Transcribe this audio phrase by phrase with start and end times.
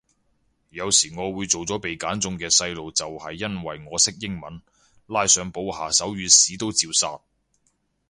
[0.71, 4.59] 有時我會做咗被揀中嘅細路就係因為我識英文，
[5.05, 7.21] 拉上補下手語屎都照殺